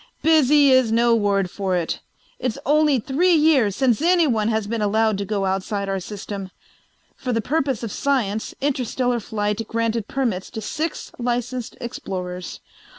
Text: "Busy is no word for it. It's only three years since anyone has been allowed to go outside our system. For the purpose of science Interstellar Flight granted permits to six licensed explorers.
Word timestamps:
"Busy 0.23 0.71
is 0.71 0.91
no 0.91 1.13
word 1.15 1.51
for 1.51 1.75
it. 1.75 1.99
It's 2.39 2.57
only 2.65 2.97
three 2.99 3.35
years 3.35 3.75
since 3.75 4.01
anyone 4.01 4.47
has 4.47 4.65
been 4.65 4.81
allowed 4.81 5.19
to 5.19 5.25
go 5.25 5.45
outside 5.45 5.87
our 5.87 5.99
system. 5.99 6.49
For 7.15 7.31
the 7.31 7.39
purpose 7.39 7.83
of 7.83 7.91
science 7.91 8.55
Interstellar 8.61 9.19
Flight 9.19 9.61
granted 9.67 10.07
permits 10.07 10.49
to 10.49 10.61
six 10.61 11.11
licensed 11.19 11.77
explorers. 11.79 12.61